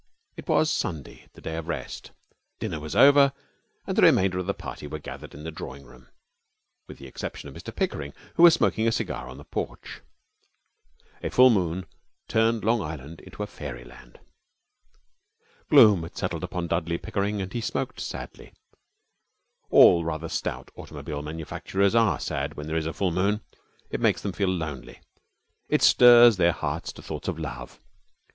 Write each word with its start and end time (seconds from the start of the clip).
It 0.35 0.47
was 0.49 0.71
Sunday, 0.71 1.29
the 1.33 1.41
day 1.41 1.57
of 1.57 1.67
rest. 1.67 2.09
Dinner 2.59 2.79
was 2.79 2.95
over, 2.95 3.33
and 3.85 3.95
the 3.95 4.01
remainder 4.01 4.39
of 4.39 4.47
the 4.47 4.53
party 4.55 4.87
were 4.87 4.97
gathered 4.97 5.35
in 5.35 5.43
the 5.43 5.51
drawing 5.51 5.85
room, 5.85 6.07
with 6.87 6.97
the 6.97 7.05
exception 7.05 7.47
of 7.47 7.53
Mr 7.53 7.75
Pickering, 7.75 8.11
who 8.33 8.41
was 8.41 8.55
smoking 8.55 8.87
a 8.87 8.91
cigar 8.91 9.29
on 9.29 9.37
the 9.37 9.43
porch. 9.43 10.01
A 11.21 11.29
full 11.29 11.51
moon 11.51 11.85
turned 12.27 12.65
Long 12.65 12.81
Island 12.81 13.21
into 13.21 13.43
a 13.43 13.45
fairyland. 13.45 14.19
Gloom 15.69 16.01
had 16.01 16.17
settled 16.17 16.43
upon 16.43 16.65
Dudley 16.65 16.97
Pickering 16.97 17.39
and 17.39 17.53
he 17.53 17.61
smoked 17.61 17.99
sadly. 17.99 18.53
All 19.69 20.03
rather 20.03 20.29
stout 20.29 20.71
automobile 20.75 21.21
manufacturers 21.21 21.93
are 21.93 22.19
sad 22.19 22.55
when 22.55 22.65
there 22.65 22.75
is 22.75 22.87
a 22.87 22.93
full 22.93 23.11
moon. 23.11 23.41
It 23.91 24.01
makes 24.01 24.23
them 24.23 24.33
feel 24.33 24.49
lonely. 24.49 24.99
It 25.69 25.83
stirs 25.83 26.37
their 26.37 26.53
hearts 26.53 26.91
to 26.93 27.03
thoughts 27.03 27.27
of 27.27 27.37
love. 27.37 27.79